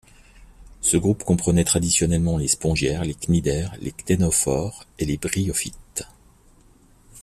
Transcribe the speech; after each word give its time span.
Ce 0.81 0.97
groupe 0.97 1.23
comprenait 1.23 1.63
traditionnellement 1.63 2.39
les 2.39 2.47
Spongiaires, 2.47 3.03
les 3.03 3.13
Cnidaires, 3.13 3.75
les 3.81 3.91
Cténophores 3.91 4.85
et 4.97 5.05
les 5.05 5.17
Bryophytes. 5.17 6.07